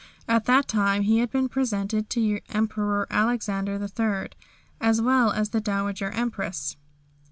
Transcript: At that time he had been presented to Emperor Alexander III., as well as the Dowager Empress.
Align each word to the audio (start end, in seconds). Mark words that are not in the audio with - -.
At 0.27 0.45
that 0.45 0.67
time 0.67 1.03
he 1.03 1.19
had 1.19 1.29
been 1.29 1.47
presented 1.47 2.09
to 2.09 2.39
Emperor 2.49 3.05
Alexander 3.11 3.73
III., 3.79 4.31
as 4.79 4.99
well 4.99 5.31
as 5.31 5.49
the 5.49 5.61
Dowager 5.61 6.09
Empress. 6.09 6.75